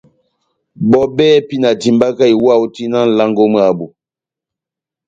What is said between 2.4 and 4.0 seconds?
ó tina nʼlango mwábu.